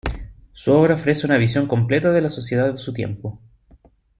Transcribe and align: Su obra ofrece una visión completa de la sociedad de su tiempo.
Su 0.53 0.73
obra 0.73 0.95
ofrece 0.95 1.27
una 1.27 1.37
visión 1.37 1.67
completa 1.67 2.11
de 2.11 2.21
la 2.21 2.29
sociedad 2.29 2.71
de 2.71 2.77
su 2.79 2.91
tiempo. 2.91 3.39